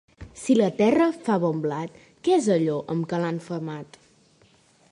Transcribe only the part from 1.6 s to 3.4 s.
blat, què és allò amb què